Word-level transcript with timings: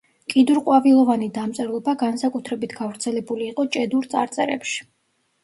კიდურყვავილოვანი 0.33 1.27
დამწერლობა 1.35 1.93
განსაკუთრებით 2.05 2.75
გავრცელებული 2.79 3.47
იყო 3.53 3.67
ჭედურ 3.79 4.11
წარწერებში. 4.17 4.85